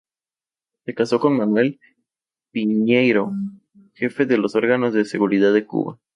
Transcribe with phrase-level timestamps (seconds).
[0.83, 1.79] Se casó con Manuel
[2.49, 3.33] Piñeiro,
[3.93, 5.99] jefe de los órganos de seguridad de Cuba.